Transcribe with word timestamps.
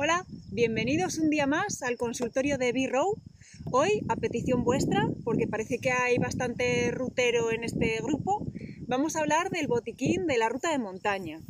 Hola, 0.00 0.24
bienvenidos 0.52 1.18
un 1.18 1.28
día 1.28 1.48
más 1.48 1.82
al 1.82 1.96
consultorio 1.96 2.56
de 2.56 2.70
B-Row. 2.70 3.20
Hoy, 3.72 4.00
a 4.08 4.14
petición 4.14 4.62
vuestra, 4.62 5.08
porque 5.24 5.48
parece 5.48 5.80
que 5.80 5.90
hay 5.90 6.18
bastante 6.18 6.92
rutero 6.92 7.50
en 7.50 7.64
este 7.64 7.98
grupo, 8.00 8.46
vamos 8.86 9.16
a 9.16 9.18
hablar 9.18 9.50
del 9.50 9.66
botiquín 9.66 10.28
de 10.28 10.38
la 10.38 10.50
ruta 10.50 10.70
de 10.70 10.78
montaña. 10.78 11.40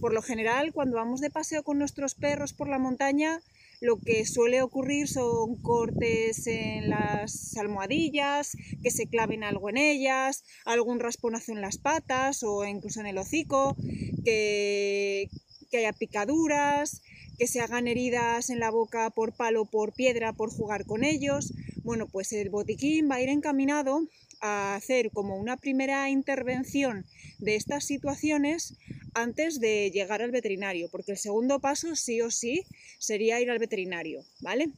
Por 0.00 0.12
lo 0.12 0.20
general, 0.20 0.74
cuando 0.74 0.96
vamos 0.98 1.22
de 1.22 1.30
paseo 1.30 1.62
con 1.62 1.78
nuestros 1.78 2.14
perros 2.14 2.52
por 2.52 2.68
la 2.68 2.78
montaña, 2.78 3.40
lo 3.80 3.96
que 3.96 4.26
suele 4.26 4.60
ocurrir 4.60 5.08
son 5.08 5.56
cortes 5.62 6.46
en 6.46 6.90
las 6.90 7.56
almohadillas, 7.56 8.54
que 8.82 8.90
se 8.90 9.06
claven 9.06 9.44
algo 9.44 9.70
en 9.70 9.78
ellas, 9.78 10.44
algún 10.66 11.00
rasponazo 11.00 11.52
en 11.52 11.62
las 11.62 11.78
patas 11.78 12.42
o 12.42 12.66
incluso 12.66 13.00
en 13.00 13.06
el 13.06 13.16
hocico, 13.16 13.78
que, 14.26 15.30
que 15.70 15.78
haya 15.78 15.94
picaduras, 15.94 17.00
que 17.38 17.46
se 17.46 17.60
hagan 17.60 17.88
heridas 17.88 18.50
en 18.50 18.60
la 18.60 18.70
boca 18.70 19.10
por 19.10 19.34
palo, 19.34 19.64
por 19.64 19.92
piedra, 19.92 20.32
por 20.32 20.50
jugar 20.50 20.84
con 20.86 21.04
ellos. 21.04 21.52
Bueno, 21.82 22.06
pues 22.06 22.32
el 22.32 22.50
botiquín 22.50 23.10
va 23.10 23.16
a 23.16 23.20
ir 23.20 23.28
encaminado 23.28 24.08
a 24.40 24.74
hacer 24.74 25.10
como 25.10 25.36
una 25.36 25.56
primera 25.56 26.08
intervención 26.10 27.06
de 27.38 27.56
estas 27.56 27.84
situaciones 27.84 28.76
antes 29.14 29.60
de 29.60 29.90
llegar 29.90 30.22
al 30.22 30.30
veterinario, 30.30 30.88
porque 30.90 31.12
el 31.12 31.18
segundo 31.18 31.60
paso 31.60 31.94
sí 31.96 32.20
o 32.20 32.30
sí 32.30 32.64
sería 32.98 33.40
ir 33.40 33.50
al 33.50 33.58
veterinario, 33.58 34.24
¿vale? 34.40 34.68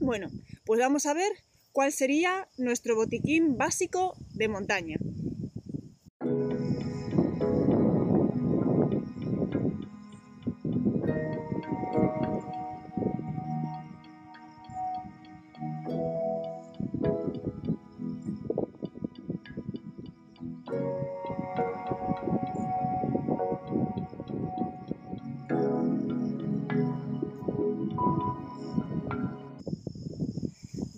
Bueno, 0.00 0.30
pues 0.64 0.80
vamos 0.80 1.06
a 1.06 1.14
ver 1.14 1.32
cuál 1.72 1.92
sería 1.92 2.48
nuestro 2.56 2.96
botiquín 2.96 3.56
básico 3.56 4.16
de 4.32 4.48
montaña. 4.48 4.96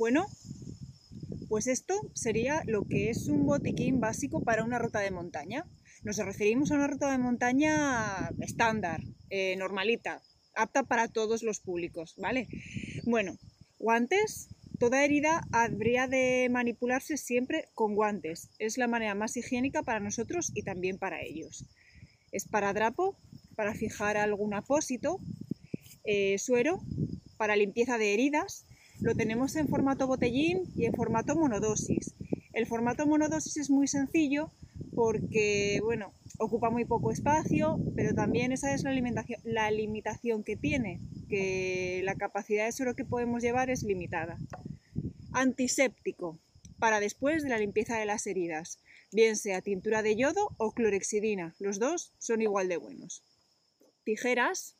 Bueno, 0.06 0.28
pues 1.48 1.66
esto 1.66 2.00
sería 2.14 2.62
lo 2.64 2.84
que 2.84 3.10
es 3.10 3.26
un 3.26 3.44
botiquín 3.44 3.98
básico 3.98 4.40
para 4.40 4.62
una 4.62 4.78
ruta 4.78 5.00
de 5.00 5.10
montaña. 5.10 5.66
Nos 6.04 6.18
referimos 6.18 6.70
a 6.70 6.76
una 6.76 6.86
ruta 6.86 7.10
de 7.10 7.18
montaña 7.18 8.30
estándar, 8.38 9.00
eh, 9.30 9.56
normalita, 9.56 10.22
apta 10.54 10.84
para 10.84 11.08
todos 11.08 11.42
los 11.42 11.58
públicos, 11.58 12.14
¿vale? 12.18 12.46
Bueno, 13.02 13.36
guantes. 13.80 14.48
Toda 14.78 15.04
herida 15.04 15.42
habría 15.50 16.06
de 16.06 16.46
manipularse 16.52 17.16
siempre 17.16 17.64
con 17.74 17.96
guantes. 17.96 18.50
Es 18.60 18.78
la 18.78 18.86
manera 18.86 19.16
más 19.16 19.36
higiénica 19.36 19.82
para 19.82 19.98
nosotros 19.98 20.52
y 20.54 20.62
también 20.62 20.98
para 20.98 21.20
ellos. 21.20 21.64
Esparadrapo 22.30 23.18
para 23.56 23.74
fijar 23.74 24.16
algún 24.16 24.54
apósito. 24.54 25.18
Eh, 26.04 26.38
suero 26.38 26.80
para 27.38 27.56
limpieza 27.56 27.98
de 27.98 28.14
heridas 28.14 28.66
lo 29.00 29.14
tenemos 29.14 29.56
en 29.56 29.68
formato 29.68 30.06
botellín 30.06 30.62
y 30.76 30.86
en 30.86 30.94
formato 30.94 31.36
monodosis. 31.36 32.14
El 32.52 32.66
formato 32.66 33.06
monodosis 33.06 33.56
es 33.58 33.70
muy 33.70 33.86
sencillo 33.86 34.50
porque, 34.94 35.80
bueno, 35.84 36.12
ocupa 36.38 36.70
muy 36.70 36.84
poco 36.84 37.12
espacio, 37.12 37.78
pero 37.94 38.14
también 38.14 38.52
esa 38.52 38.72
es 38.72 38.82
la, 38.82 38.92
la 39.44 39.70
limitación 39.70 40.42
que 40.42 40.56
tiene, 40.56 41.00
que 41.28 42.00
la 42.04 42.14
capacidad 42.14 42.64
de 42.64 42.72
suero 42.72 42.96
que 42.96 43.04
podemos 43.04 43.42
llevar 43.42 43.68
es 43.68 43.82
limitada. 43.82 44.38
Antiséptico, 45.32 46.38
para 46.78 47.00
después 47.00 47.42
de 47.42 47.50
la 47.50 47.58
limpieza 47.58 47.98
de 47.98 48.06
las 48.06 48.26
heridas, 48.26 48.78
bien 49.12 49.36
sea 49.36 49.60
tintura 49.60 50.02
de 50.02 50.16
yodo 50.16 50.54
o 50.56 50.72
clorexidina, 50.72 51.54
los 51.58 51.78
dos 51.78 52.12
son 52.18 52.40
igual 52.40 52.68
de 52.68 52.78
buenos. 52.78 53.22
Tijeras, 54.04 54.76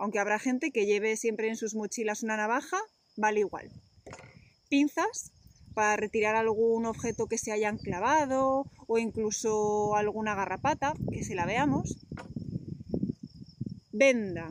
aunque 0.00 0.18
habrá 0.18 0.38
gente 0.38 0.70
que 0.72 0.86
lleve 0.86 1.14
siempre 1.18 1.48
en 1.48 1.56
sus 1.56 1.74
mochilas 1.74 2.22
una 2.22 2.38
navaja, 2.38 2.78
vale 3.18 3.40
igual. 3.40 3.70
Pinzas 4.70 5.30
para 5.74 5.94
retirar 5.96 6.36
algún 6.36 6.86
objeto 6.86 7.26
que 7.26 7.36
se 7.36 7.52
hayan 7.52 7.76
clavado 7.76 8.64
o 8.86 8.98
incluso 8.98 9.94
alguna 9.94 10.34
garrapata, 10.34 10.94
que 11.12 11.22
se 11.22 11.34
la 11.34 11.44
veamos. 11.44 11.98
Venda. 13.92 14.48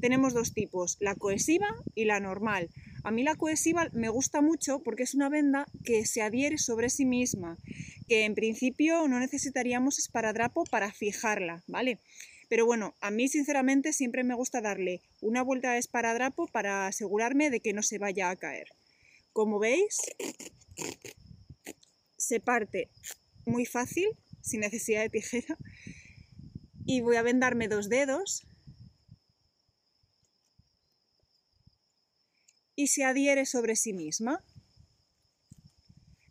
Tenemos 0.00 0.32
dos 0.32 0.54
tipos, 0.54 0.96
la 1.00 1.16
cohesiva 1.16 1.68
y 1.94 2.06
la 2.06 2.18
normal. 2.18 2.70
A 3.04 3.10
mí 3.10 3.22
la 3.24 3.34
cohesiva 3.34 3.90
me 3.92 4.08
gusta 4.08 4.40
mucho 4.40 4.82
porque 4.82 5.02
es 5.02 5.14
una 5.14 5.28
venda 5.28 5.66
que 5.84 6.06
se 6.06 6.22
adhiere 6.22 6.56
sobre 6.56 6.88
sí 6.88 7.04
misma, 7.04 7.58
que 8.08 8.24
en 8.24 8.34
principio 8.34 9.06
no 9.06 9.20
necesitaríamos 9.20 9.98
esparadrapo 9.98 10.64
para 10.64 10.90
fijarla, 10.92 11.62
¿vale? 11.66 11.98
Pero 12.52 12.66
bueno, 12.66 12.94
a 13.00 13.10
mí 13.10 13.28
sinceramente 13.28 13.94
siempre 13.94 14.24
me 14.24 14.34
gusta 14.34 14.60
darle 14.60 15.00
una 15.22 15.40
vuelta 15.40 15.72
de 15.72 15.78
esparadrapo 15.78 16.46
para 16.48 16.86
asegurarme 16.86 17.48
de 17.48 17.60
que 17.60 17.72
no 17.72 17.82
se 17.82 17.96
vaya 17.96 18.28
a 18.28 18.36
caer. 18.36 18.66
Como 19.32 19.58
veis, 19.58 20.02
se 22.18 22.40
parte 22.40 22.90
muy 23.46 23.64
fácil, 23.64 24.06
sin 24.42 24.60
necesidad 24.60 25.00
de 25.00 25.08
tijera. 25.08 25.56
Y 26.84 27.00
voy 27.00 27.16
a 27.16 27.22
vendarme 27.22 27.68
dos 27.68 27.88
dedos. 27.88 28.46
Y 32.76 32.88
se 32.88 33.04
adhiere 33.04 33.46
sobre 33.46 33.76
sí 33.76 33.94
misma. 33.94 34.44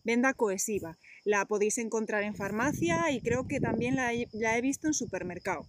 Venda 0.03 0.35
cohesiva. 0.35 0.99
La 1.23 1.47
podéis 1.47 1.79
encontrar 1.79 2.21
en 2.21 2.35
farmacia 2.35 3.09
y 3.09 3.21
creo 3.21 3.47
que 3.47 3.59
también 3.59 3.95
la 3.95 4.13
he, 4.13 4.27
la 4.33 4.55
he 4.55 4.61
visto 4.61 4.85
en 4.85 4.93
supermercado. 4.93 5.67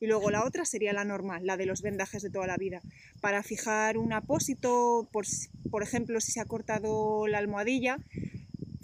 Y 0.00 0.06
luego 0.06 0.30
la 0.30 0.44
otra 0.44 0.64
sería 0.64 0.92
la 0.92 1.04
normal, 1.04 1.46
la 1.46 1.56
de 1.56 1.66
los 1.66 1.82
vendajes 1.82 2.22
de 2.22 2.30
toda 2.30 2.46
la 2.46 2.56
vida. 2.56 2.82
Para 3.20 3.42
fijar 3.42 3.96
un 3.96 4.12
apósito, 4.12 5.08
por, 5.12 5.24
por 5.70 5.82
ejemplo, 5.82 6.20
si 6.20 6.32
se 6.32 6.40
ha 6.40 6.44
cortado 6.44 7.26
la 7.26 7.38
almohadilla, 7.38 7.98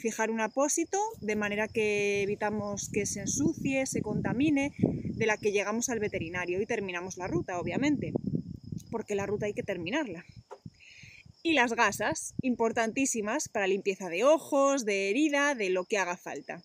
fijar 0.02 0.30
un 0.30 0.40
apósito 0.40 0.98
de 1.20 1.36
manera 1.36 1.68
que 1.68 2.22
evitamos 2.22 2.88
que 2.88 3.06
se 3.06 3.20
ensucie, 3.20 3.86
se 3.86 4.02
contamine, 4.02 4.72
de 4.78 5.26
la 5.26 5.36
que 5.36 5.52
llegamos 5.52 5.88
al 5.88 6.00
veterinario 6.00 6.60
y 6.60 6.66
terminamos 6.66 7.16
la 7.16 7.28
ruta, 7.28 7.60
obviamente, 7.60 8.12
porque 8.90 9.14
la 9.14 9.26
ruta 9.26 9.46
hay 9.46 9.54
que 9.54 9.62
terminarla. 9.62 10.24
Y 11.44 11.52
las 11.52 11.72
gasas, 11.74 12.34
importantísimas 12.42 13.48
para 13.48 13.66
limpieza 13.66 14.08
de 14.08 14.24
ojos, 14.24 14.84
de 14.84 15.10
herida, 15.10 15.54
de 15.54 15.70
lo 15.70 15.84
que 15.84 15.98
haga 15.98 16.16
falta. 16.16 16.62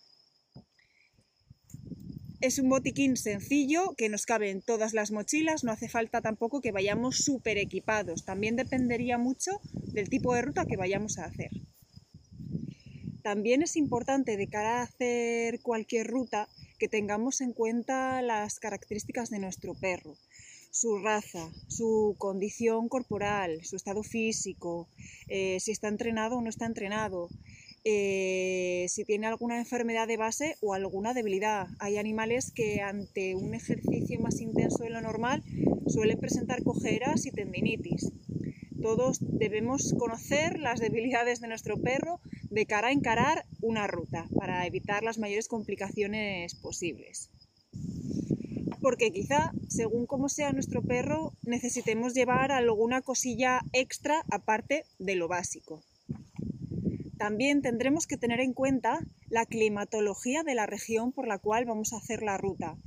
Es 2.40 2.60
un 2.60 2.70
botiquín 2.70 3.18
sencillo 3.18 3.96
que 3.98 4.10
nos 4.10 4.28
cabe 4.28 4.52
en 4.52 4.62
todas 4.62 4.94
las 4.94 5.10
mochilas, 5.10 5.64
no 5.64 5.72
hace 5.72 5.90
falta 5.90 6.22
tampoco 6.22 6.62
que 6.62 6.72
vayamos 6.72 7.18
súper 7.18 7.58
equipados, 7.58 8.26
también 8.26 8.56
dependería 8.56 9.18
mucho 9.18 9.60
del 9.74 10.08
tipo 10.08 10.36
de 10.36 10.44
ruta 10.44 10.66
que 10.66 10.78
vayamos 10.78 11.18
a 11.18 11.26
hacer. 11.26 11.50
También 13.24 13.64
es 13.64 13.76
importante 13.76 14.38
de 14.38 14.48
cara 14.48 14.80
a 14.80 14.84
hacer 14.84 15.62
cualquier 15.62 16.06
ruta 16.06 16.48
que 16.78 16.88
tengamos 16.88 17.42
en 17.42 17.54
cuenta 17.54 18.22
las 18.22 18.60
características 18.60 19.32
de 19.32 19.40
nuestro 19.40 19.74
perro, 19.74 20.16
su 20.70 21.00
raza, 21.00 21.50
su 21.68 22.16
condición 22.20 22.88
corporal, 22.88 23.66
su 23.66 23.76
estado 23.76 24.04
físico, 24.04 24.88
eh, 25.28 25.60
si 25.60 25.72
está 25.72 25.88
entrenado 25.88 26.38
o 26.38 26.42
no 26.42 26.50
está 26.50 26.68
entrenado, 26.68 27.30
eh, 27.90 28.86
si 28.90 29.06
tiene 29.06 29.28
alguna 29.28 29.58
enfermedad 29.58 30.10
de 30.10 30.18
base 30.18 30.58
o 30.60 30.74
alguna 30.74 31.14
debilidad. 31.14 31.68
Hay 31.80 31.96
animales 31.96 32.52
que 32.52 32.82
ante 32.82 33.34
un 33.34 33.54
ejercicio 33.54 34.20
más 34.20 34.42
intenso 34.42 34.84
de 34.84 34.90
lo 34.90 35.00
normal 35.00 35.42
suelen 35.88 36.20
presentar 36.20 36.64
cojeras 36.64 37.26
y 37.26 37.32
tendinitis. 37.32 38.12
Todos 38.82 39.20
debemos 39.22 39.96
conocer 39.98 40.60
las 40.60 40.82
debilidades 40.82 41.40
de 41.40 41.48
nuestro 41.48 41.82
perro 41.82 42.20
de 42.50 42.66
cara 42.66 42.90
a 42.90 42.92
encarar 42.92 43.46
una 43.62 43.88
ruta 43.88 44.28
para 44.38 44.68
evitar 44.68 45.04
las 45.04 45.18
mayores 45.18 45.48
complicaciones 45.48 46.56
posibles. 46.56 47.30
Porque 48.82 49.14
quizá, 49.14 49.54
según 49.70 50.08
cómo 50.08 50.28
sea 50.28 50.52
nuestro 50.52 50.82
perro, 50.82 51.32
necesitemos 51.44 52.14
llevar 52.14 52.52
alguna 52.52 53.02
cosilla 53.02 53.62
extra 53.72 54.26
aparte 54.30 54.84
de 55.00 55.16
lo 55.16 55.30
básico. 55.30 55.82
También 57.18 57.62
tendremos 57.62 58.06
que 58.06 58.18
tener 58.18 58.40
en 58.40 58.54
cuenta 58.54 59.00
la 59.30 59.46
climatología 59.46 60.44
de 60.44 60.56
la 60.56 60.66
región 60.66 61.12
por 61.12 61.28
la 61.28 61.40
cual 61.40 61.66
vamos 61.66 61.94
a 61.94 61.98
hacer 61.98 62.22
la 62.22 62.38
ruta. 62.38 62.78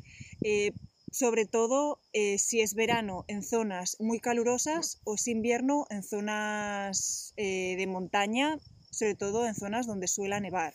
Eh, 0.43 0.73
sobre 1.11 1.44
todo 1.44 2.00
eh, 2.12 2.38
si 2.38 2.61
es 2.61 2.75
verano 2.75 3.25
en 3.27 3.43
zonas 3.43 3.97
muy 3.99 4.21
calurosas 4.21 5.00
o 5.05 5.17
si 5.17 5.32
invierno 5.32 5.87
en 5.91 6.05
zonas 6.05 7.35
eh, 7.37 7.75
de 7.77 7.87
montaña, 7.88 8.59
sobre 8.91 9.17
todo 9.17 9.47
en 9.47 9.55
zonas 9.55 9.87
donde 9.87 10.06
suela 10.06 10.38
nevar. 10.38 10.75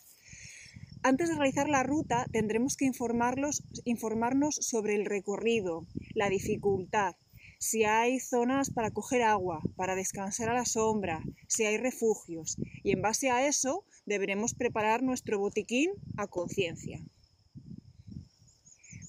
Antes 1.04 1.30
de 1.30 1.36
realizar 1.36 1.70
la 1.70 1.84
ruta 1.84 2.26
tendremos 2.32 2.76
que 2.76 2.86
informarnos 2.86 4.56
sobre 4.56 4.96
el 4.96 5.06
recorrido, 5.06 5.86
la 6.16 6.30
dificultad, 6.30 7.16
si 7.66 7.84
hay 7.84 8.20
zonas 8.20 8.70
para 8.70 8.92
coger 8.92 9.24
agua, 9.24 9.60
para 9.76 9.96
descansar 9.96 10.50
a 10.50 10.54
la 10.54 10.66
sombra, 10.66 11.24
si 11.48 11.66
hay 11.66 11.78
refugios. 11.78 12.58
Y 12.84 12.92
en 12.92 13.02
base 13.02 13.32
a 13.32 13.48
eso 13.48 13.86
deberemos 14.06 14.54
preparar 14.54 15.02
nuestro 15.02 15.40
botiquín 15.40 15.90
a 16.16 16.28
conciencia. 16.28 17.02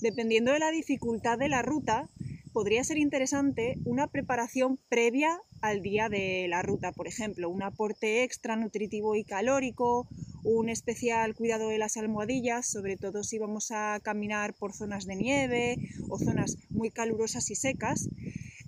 Dependiendo 0.00 0.52
de 0.52 0.58
la 0.58 0.70
dificultad 0.70 1.36
de 1.38 1.50
la 1.50 1.60
ruta, 1.60 2.08
podría 2.54 2.82
ser 2.82 2.96
interesante 2.96 3.76
una 3.84 4.06
preparación 4.06 4.78
previa 4.88 5.38
al 5.60 5.82
día 5.82 6.08
de 6.08 6.46
la 6.48 6.62
ruta, 6.62 6.92
por 6.92 7.08
ejemplo, 7.08 7.50
un 7.50 7.62
aporte 7.62 8.22
extra 8.22 8.56
nutritivo 8.56 9.14
y 9.16 9.24
calórico, 9.24 10.08
un 10.44 10.68
especial 10.68 11.34
cuidado 11.34 11.68
de 11.68 11.78
las 11.78 11.96
almohadillas, 11.96 12.66
sobre 12.66 12.96
todo 12.96 13.24
si 13.24 13.38
vamos 13.38 13.72
a 13.72 14.00
caminar 14.02 14.54
por 14.54 14.72
zonas 14.72 15.04
de 15.04 15.16
nieve 15.16 15.76
o 16.08 16.18
zonas 16.18 16.56
muy 16.70 16.90
calurosas 16.90 17.50
y 17.50 17.56
secas. 17.56 18.08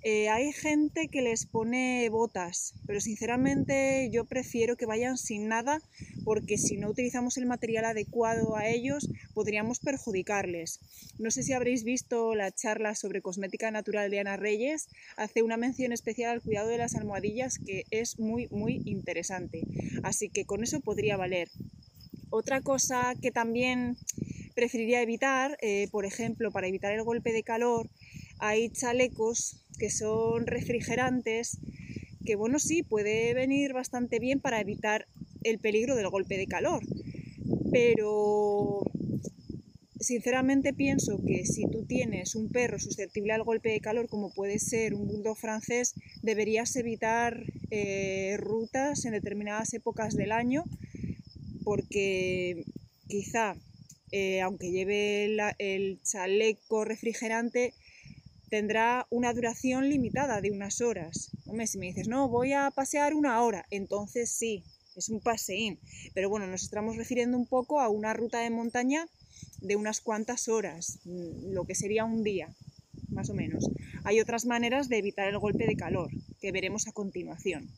Eh, 0.01 0.29
hay 0.29 0.53
gente 0.53 1.09
que 1.09 1.21
les 1.21 1.45
pone 1.45 2.07
botas, 2.09 2.73
pero 2.87 3.01
sinceramente 3.01 4.09
yo 4.13 4.23
prefiero 4.23 4.77
que 4.77 4.85
vayan 4.85 5.17
sin 5.17 5.49
nada 5.49 5.81
porque 6.23 6.57
si 6.57 6.77
no 6.77 6.89
utilizamos 6.89 7.37
el 7.37 7.45
material 7.45 7.83
adecuado 7.83 8.55
a 8.55 8.67
ellos 8.67 9.09
podríamos 9.33 9.79
perjudicarles. 9.79 10.79
No 11.19 11.31
sé 11.31 11.43
si 11.43 11.51
habréis 11.51 11.83
visto 11.83 12.33
la 12.33 12.49
charla 12.51 12.95
sobre 12.95 13.21
cosmética 13.21 13.71
natural 13.71 14.09
de 14.09 14.21
Ana 14.21 14.37
Reyes, 14.37 14.87
hace 15.17 15.43
una 15.43 15.57
mención 15.57 15.91
especial 15.91 16.31
al 16.31 16.41
cuidado 16.41 16.69
de 16.69 16.77
las 16.77 16.95
almohadillas 16.95 17.59
que 17.59 17.83
es 17.91 18.19
muy 18.19 18.47
muy 18.51 18.81
interesante, 18.85 19.63
así 20.03 20.29
que 20.29 20.45
con 20.45 20.63
eso 20.63 20.79
podría 20.79 21.17
valer. 21.17 21.49
Otra 22.29 22.61
cosa 22.61 23.15
que 23.21 23.31
también 23.31 23.97
preferiría 24.55 25.01
evitar, 25.01 25.57
eh, 25.61 25.87
por 25.91 26.05
ejemplo, 26.05 26.51
para 26.51 26.67
evitar 26.67 26.93
el 26.93 27.03
golpe 27.03 27.33
de 27.33 27.43
calor, 27.43 27.89
hay 28.39 28.69
chalecos 28.69 29.61
que 29.77 29.89
son 29.89 30.47
refrigerantes, 30.47 31.59
que 32.25 32.35
bueno, 32.35 32.59
sí, 32.59 32.83
puede 32.83 33.33
venir 33.33 33.73
bastante 33.73 34.19
bien 34.19 34.39
para 34.39 34.59
evitar 34.59 35.07
el 35.43 35.59
peligro 35.59 35.95
del 35.95 36.09
golpe 36.09 36.37
de 36.37 36.47
calor, 36.47 36.83
pero 37.71 38.81
sinceramente 39.99 40.73
pienso 40.73 41.21
que 41.25 41.45
si 41.45 41.69
tú 41.69 41.85
tienes 41.85 42.35
un 42.35 42.49
perro 42.49 42.79
susceptible 42.79 43.33
al 43.33 43.43
golpe 43.43 43.69
de 43.69 43.81
calor, 43.81 44.07
como 44.07 44.33
puede 44.33 44.59
ser 44.59 44.93
un 44.93 45.07
bulldog 45.07 45.37
francés, 45.37 45.93
deberías 46.21 46.75
evitar 46.75 47.43
eh, 47.71 48.37
rutas 48.37 49.05
en 49.05 49.11
determinadas 49.11 49.73
épocas 49.73 50.15
del 50.15 50.31
año, 50.31 50.63
porque 51.63 52.63
quizá, 53.07 53.55
eh, 54.11 54.41
aunque 54.41 54.71
lleve 54.71 55.25
el 55.57 55.99
chaleco 56.03 56.85
refrigerante, 56.85 57.73
tendrá 58.49 59.07
una 59.09 59.33
duración 59.33 59.89
limitada 59.89 60.41
de 60.41 60.51
unas 60.51 60.81
horas. 60.81 61.31
Hombre, 61.45 61.67
si 61.67 61.77
me 61.77 61.87
dices, 61.87 62.07
no, 62.07 62.27
voy 62.29 62.53
a 62.53 62.71
pasear 62.71 63.13
una 63.13 63.41
hora, 63.41 63.65
entonces 63.69 64.31
sí, 64.31 64.63
es 64.95 65.09
un 65.09 65.21
paseín. 65.21 65.79
Pero 66.13 66.29
bueno, 66.29 66.47
nos 66.47 66.63
estamos 66.63 66.97
refiriendo 66.97 67.37
un 67.37 67.45
poco 67.45 67.79
a 67.79 67.89
una 67.89 68.13
ruta 68.13 68.39
de 68.39 68.49
montaña 68.49 69.07
de 69.61 69.75
unas 69.75 70.01
cuantas 70.01 70.47
horas, 70.47 70.99
mm, 71.05 71.53
lo 71.53 71.65
que 71.65 71.75
sería 71.75 72.05
un 72.05 72.23
día, 72.23 72.53
más 73.09 73.29
o 73.29 73.33
menos. 73.33 73.69
Hay 74.03 74.19
otras 74.19 74.45
maneras 74.45 74.89
de 74.89 74.97
evitar 74.97 75.27
el 75.27 75.37
golpe 75.37 75.65
de 75.65 75.75
calor, 75.75 76.09
que 76.39 76.51
veremos 76.51 76.87
a 76.87 76.91
continuación. 76.91 77.69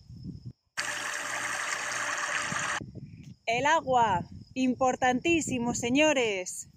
El 3.45 3.65
agua, 3.65 4.27
importantísimo, 4.53 5.75
señores. 5.75 6.67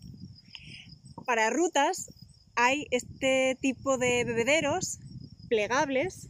Para 1.24 1.48
rutas 1.50 2.10
hay 2.56 2.86
este 2.90 3.56
tipo 3.60 3.98
de 3.98 4.24
bebederos 4.24 4.98
plegables 5.48 6.28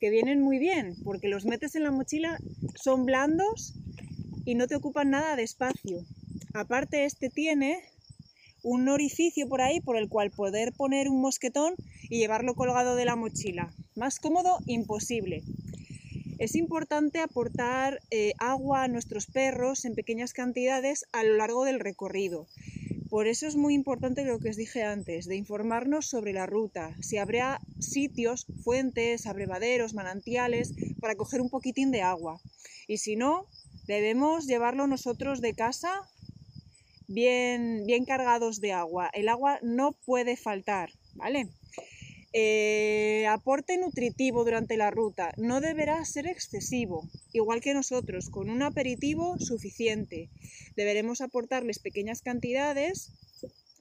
que 0.00 0.10
vienen 0.10 0.40
muy 0.40 0.58
bien 0.58 0.96
porque 1.04 1.28
los 1.28 1.44
metes 1.44 1.74
en 1.74 1.84
la 1.84 1.90
mochila, 1.90 2.38
son 2.74 3.06
blandos 3.06 3.74
y 4.44 4.54
no 4.54 4.66
te 4.66 4.74
ocupan 4.74 5.10
nada 5.10 5.36
de 5.36 5.44
espacio. 5.44 6.04
Aparte 6.54 7.04
este 7.04 7.30
tiene 7.30 7.78
un 8.62 8.88
orificio 8.88 9.48
por 9.48 9.60
ahí 9.60 9.80
por 9.80 9.96
el 9.96 10.08
cual 10.08 10.30
poder 10.30 10.72
poner 10.72 11.08
un 11.08 11.20
mosquetón 11.20 11.74
y 12.10 12.18
llevarlo 12.18 12.54
colgado 12.54 12.96
de 12.96 13.04
la 13.04 13.16
mochila. 13.16 13.72
Más 13.94 14.18
cómodo, 14.18 14.58
imposible. 14.66 15.42
Es 16.38 16.56
importante 16.56 17.20
aportar 17.20 18.00
eh, 18.10 18.32
agua 18.38 18.84
a 18.84 18.88
nuestros 18.88 19.26
perros 19.26 19.84
en 19.84 19.94
pequeñas 19.94 20.32
cantidades 20.32 21.04
a 21.12 21.22
lo 21.22 21.36
largo 21.36 21.64
del 21.64 21.78
recorrido. 21.78 22.48
Por 23.12 23.26
eso 23.26 23.46
es 23.46 23.56
muy 23.56 23.74
importante 23.74 24.24
lo 24.24 24.40
que 24.40 24.48
os 24.48 24.56
dije 24.56 24.84
antes, 24.84 25.26
de 25.26 25.36
informarnos 25.36 26.06
sobre 26.06 26.32
la 26.32 26.46
ruta, 26.46 26.96
si 27.02 27.18
habrá 27.18 27.60
sitios, 27.78 28.46
fuentes, 28.64 29.26
abrevaderos, 29.26 29.92
manantiales, 29.92 30.72
para 30.98 31.14
coger 31.14 31.42
un 31.42 31.50
poquitín 31.50 31.90
de 31.90 32.00
agua. 32.00 32.40
Y 32.88 32.96
si 32.96 33.16
no, 33.16 33.48
debemos 33.86 34.46
llevarlo 34.46 34.86
nosotros 34.86 35.42
de 35.42 35.52
casa 35.52 36.08
bien, 37.06 37.84
bien 37.84 38.06
cargados 38.06 38.62
de 38.62 38.72
agua. 38.72 39.10
El 39.12 39.28
agua 39.28 39.58
no 39.60 39.92
puede 39.92 40.38
faltar, 40.38 40.88
¿vale? 41.14 41.50
Eh, 42.34 43.26
aporte 43.28 43.76
nutritivo 43.76 44.44
durante 44.44 44.78
la 44.78 44.90
ruta 44.90 45.34
no 45.36 45.60
deberá 45.60 46.02
ser 46.06 46.26
excesivo, 46.26 47.06
igual 47.32 47.60
que 47.60 47.74
nosotros, 47.74 48.30
con 48.30 48.48
un 48.48 48.62
aperitivo 48.62 49.38
suficiente. 49.38 50.30
Deberemos 50.74 51.20
aportarles 51.20 51.78
pequeñas 51.78 52.22
cantidades 52.22 53.12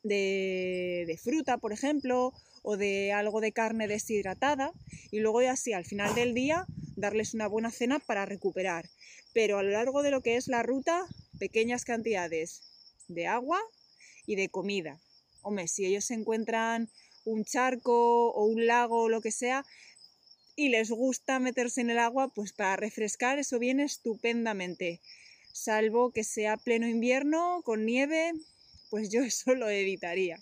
de, 0.04 1.20
fruta, 1.24 1.58
por 1.60 1.72
ejemplo, 1.72 2.34
o 2.64 2.76
de 2.76 3.14
algo 3.14 3.40
de 3.40 3.54
carne 3.54 3.88
deshidratada 3.88 4.72
y 5.12 5.20
luego 5.20 5.42
ya 5.42 5.54
así 5.54 5.74
al 5.74 5.86
final 5.86 6.14
del 6.14 6.34
día 6.34 6.66
darles 6.96 7.34
una 7.34 7.48
buena 7.48 7.72
cena 7.72 8.00
para 8.00 8.26
recuperar. 8.26 8.90
Pero 9.34 9.60
a 9.60 9.64
lo 9.64 9.72
largo 9.72 10.04
de 10.04 10.12
lo 10.12 10.22
que 10.22 10.36
es 10.36 10.48
la 10.48 10.62
ruta, 10.62 11.06
pequeñas 11.40 11.86
cantidades 11.86 12.62
de 13.08 13.28
agua 13.28 13.60
y 14.26 14.36
de 14.36 14.50
comida. 14.50 15.00
Hombre, 15.42 15.68
si 15.68 15.86
ellos 15.86 16.06
se 16.06 16.14
encuentran 16.14 16.90
un 17.26 17.44
charco 17.46 18.32
o 18.32 18.46
un 18.46 18.66
lago 18.66 19.04
o 19.04 19.10
lo 19.10 19.22
que 19.22 19.32
sea 19.32 19.66
y 20.56 20.70
les 20.70 20.92
gusta 20.92 21.40
meterse 21.40 21.82
en 21.82 21.90
el 21.90 22.00
agua, 22.00 22.34
pues 22.34 22.54
para 22.54 22.76
refrescar 22.76 23.40
eso 23.40 23.60
viene 23.60 23.84
estupendamente. 23.84 25.02
Salvo 25.54 26.12
que 26.12 26.24
sea 26.24 26.58
pleno 26.58 26.88
invierno 26.88 27.62
con 27.64 27.86
nieve, 27.86 28.32
pues 28.90 29.10
yo 29.10 29.22
eso 29.24 29.56
lo 29.56 29.70
evitaría. 29.70 30.40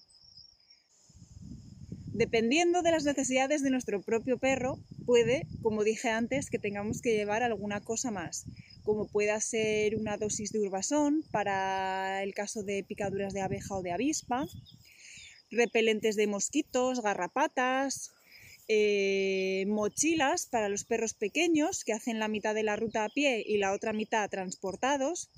Dependiendo 2.12 2.82
de 2.82 2.92
las 2.92 3.06
necesidades 3.06 3.64
de 3.64 3.70
nuestro 3.70 4.02
propio 4.02 4.38
perro, 4.38 4.78
puede, 5.06 5.48
como 5.62 5.86
dije 5.86 6.10
antes, 6.10 6.50
que 6.50 6.60
tengamos 6.60 7.02
que 7.02 7.16
llevar 7.16 7.44
alguna 7.44 7.80
cosa 7.80 8.12
más, 8.12 8.44
como 8.84 9.08
pueda 9.08 9.40
ser 9.40 9.96
una 9.96 10.18
dosis 10.18 10.52
de 10.52 10.60
urbasón 10.60 11.24
para 11.32 12.22
el 12.24 12.34
caso 12.34 12.64
de 12.64 12.84
picaduras 12.84 13.34
de 13.34 13.40
abeja 13.40 13.74
o 13.74 13.82
de 13.84 13.94
avispa, 13.94 14.46
repelentes 15.52 16.16
de 16.16 16.28
mosquitos, 16.28 17.02
garrapatas, 17.02 18.12
eh, 18.68 19.66
mochilas 19.68 20.46
para 20.46 20.70
los 20.70 20.84
perros 20.84 21.16
pequeños 21.16 21.84
que 21.84 21.94
hacen 21.94 22.20
la 22.20 22.28
mitad 22.28 22.54
de 22.54 22.64
la 22.64 22.76
ruta 22.76 23.04
a 23.04 23.10
pie 23.10 23.44
y 23.46 23.58
la 23.58 23.74
otra 23.74 23.94
mitad 23.94 24.30
transportados, 24.30 25.30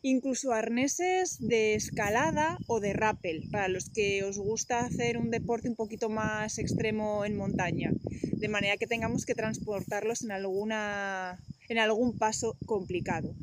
incluso 0.00 0.52
arneses 0.52 1.36
de 1.38 1.74
escalada 1.74 2.56
o 2.66 2.80
de 2.80 2.94
rappel 2.94 3.48
para 3.50 3.68
los 3.68 3.90
que 3.90 4.24
os 4.24 4.38
gusta 4.38 4.80
hacer 4.80 5.18
un 5.18 5.30
deporte 5.30 5.68
un 5.68 5.76
poquito 5.76 6.08
más 6.08 6.58
extremo 6.58 7.26
en 7.26 7.36
montaña, 7.36 7.92
de 8.22 8.48
manera 8.48 8.78
que 8.78 8.86
tengamos 8.86 9.26
que 9.26 9.34
transportarlos 9.34 10.22
en, 10.22 10.32
alguna, 10.32 11.38
en 11.68 11.78
algún 11.78 12.16
paso 12.16 12.56
complicado. 12.64 13.34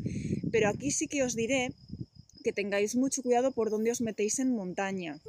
Pero 0.52 0.70
aquí 0.70 0.90
sí 0.90 1.08
que 1.08 1.22
os 1.22 1.36
diré 1.36 1.72
que 2.44 2.52
tengáis 2.52 2.96
mucho 2.96 3.22
cuidado 3.22 3.52
por 3.52 3.70
dónde 3.70 3.92
os 3.92 4.02
metéis 4.02 4.40
en 4.40 4.56
montaña, 4.56 5.20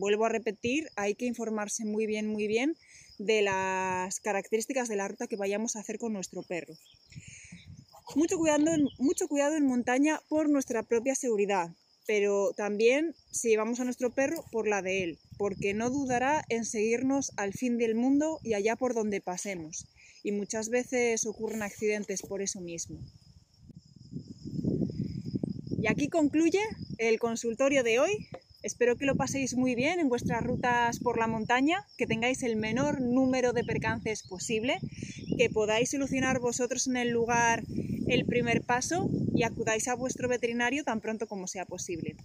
vuelvo 0.00 0.24
a 0.24 0.30
repetir, 0.30 0.88
hay 0.96 1.14
que 1.14 1.26
informarse 1.26 1.84
muy 1.84 2.06
bien, 2.06 2.26
muy 2.26 2.48
bien 2.48 2.76
de 3.18 3.42
las 3.42 4.18
características 4.20 4.88
de 4.88 4.96
la 4.96 5.06
ruta 5.06 5.28
que 5.28 5.36
vayamos 5.36 5.76
a 5.76 5.80
hacer 5.80 5.98
con 5.98 6.12
nuestro 6.12 6.42
perro. 6.42 6.74
Mucho 8.16 8.38
cuidado, 8.38 8.64
mucho 8.98 9.28
cuidado 9.28 9.54
en 9.54 9.66
montaña 9.66 10.20
por 10.28 10.48
nuestra 10.48 10.82
propia 10.82 11.14
seguridad, 11.14 11.70
pero 12.06 12.52
también 12.56 13.14
si 13.30 13.50
llevamos 13.50 13.78
a 13.78 13.84
nuestro 13.84 14.10
perro 14.10 14.44
por 14.50 14.66
la 14.66 14.82
de 14.82 15.04
él, 15.04 15.18
porque 15.38 15.74
no 15.74 15.90
dudará 15.90 16.44
en 16.48 16.64
seguirnos 16.64 17.30
al 17.36 17.52
fin 17.52 17.78
del 17.78 17.94
mundo 17.94 18.40
y 18.42 18.54
allá 18.54 18.74
por 18.74 18.94
donde 18.94 19.20
pasemos. 19.20 19.86
Y 20.24 20.32
muchas 20.32 20.70
veces 20.70 21.24
ocurren 21.24 21.62
accidentes 21.62 22.22
por 22.22 22.42
eso 22.42 22.60
mismo. 22.60 22.98
Y 25.80 25.86
aquí 25.88 26.08
concluye 26.08 26.60
el 26.98 27.18
consultorio 27.18 27.82
de 27.82 28.00
hoy. 28.00 28.28
Espero 28.62 28.96
que 28.96 29.06
lo 29.06 29.16
paséis 29.16 29.56
muy 29.56 29.74
bien 29.74 30.00
en 30.00 30.08
vuestras 30.10 30.42
rutas 30.42 30.98
por 30.98 31.18
la 31.18 31.26
montaña, 31.26 31.86
que 31.96 32.06
tengáis 32.06 32.42
el 32.42 32.56
menor 32.56 33.00
número 33.00 33.52
de 33.54 33.64
percances 33.64 34.22
posible, 34.22 34.78
que 35.38 35.48
podáis 35.48 35.90
solucionar 35.90 36.40
vosotros 36.40 36.86
en 36.86 36.98
el 36.98 37.08
lugar 37.08 37.64
el 38.06 38.26
primer 38.26 38.62
paso 38.62 39.08
y 39.34 39.44
acudáis 39.44 39.88
a 39.88 39.94
vuestro 39.94 40.28
veterinario 40.28 40.84
tan 40.84 41.00
pronto 41.00 41.26
como 41.26 41.46
sea 41.46 41.64
posible. 41.64 42.16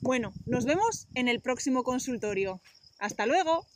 Bueno, 0.00 0.32
nos 0.46 0.64
vemos 0.64 1.08
en 1.14 1.26
el 1.26 1.40
próximo 1.40 1.82
consultorio. 1.82 2.60
¡Hasta 3.00 3.26
luego! 3.26 3.66